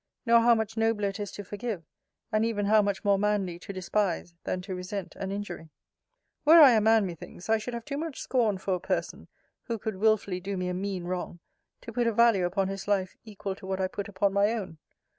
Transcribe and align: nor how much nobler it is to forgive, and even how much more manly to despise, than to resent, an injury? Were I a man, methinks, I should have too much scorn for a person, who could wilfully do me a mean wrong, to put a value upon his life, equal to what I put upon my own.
nor 0.25 0.39
how 0.39 0.55
much 0.55 0.77
nobler 0.77 1.09
it 1.09 1.19
is 1.19 1.31
to 1.31 1.43
forgive, 1.43 1.83
and 2.31 2.43
even 2.43 2.65
how 2.65 2.81
much 2.81 3.05
more 3.05 3.19
manly 3.19 3.59
to 3.59 3.71
despise, 3.71 4.33
than 4.45 4.59
to 4.59 4.73
resent, 4.73 5.15
an 5.17 5.31
injury? 5.31 5.69
Were 6.43 6.59
I 6.59 6.71
a 6.71 6.81
man, 6.81 7.05
methinks, 7.05 7.49
I 7.51 7.59
should 7.59 7.75
have 7.75 7.85
too 7.85 7.99
much 7.99 8.19
scorn 8.19 8.57
for 8.57 8.73
a 8.73 8.79
person, 8.79 9.27
who 9.65 9.77
could 9.77 9.97
wilfully 9.97 10.39
do 10.39 10.57
me 10.57 10.69
a 10.69 10.73
mean 10.73 11.03
wrong, 11.03 11.39
to 11.81 11.93
put 11.93 12.07
a 12.07 12.13
value 12.13 12.45
upon 12.45 12.67
his 12.67 12.87
life, 12.87 13.15
equal 13.25 13.53
to 13.57 13.67
what 13.67 13.79
I 13.79 13.87
put 13.87 14.07
upon 14.07 14.33
my 14.33 14.53
own. 14.53 14.79